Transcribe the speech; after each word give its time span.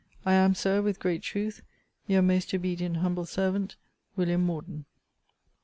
I 0.25 0.33
am, 0.33 0.55
Sir, 0.55 0.81
with 0.81 0.99
great 0.99 1.21
truth, 1.21 1.61
Your 2.07 2.23
most 2.23 2.51
obedient 2.55 2.97
humble 2.97 3.27
servant, 3.27 3.75
WILLIAM 4.15 4.41
MORDEN. 4.41 4.85